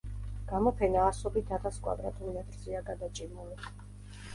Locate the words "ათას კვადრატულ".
1.59-2.35